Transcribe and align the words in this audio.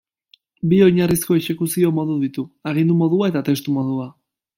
Bi 0.69 0.77
oinarrizko 0.85 1.37
exekuzio 1.41 1.91
modu 1.97 2.15
ditu: 2.21 2.45
Agindu 2.71 2.97
modua 3.03 3.29
eta 3.33 3.45
Testu 3.51 3.77
modua. 3.77 4.09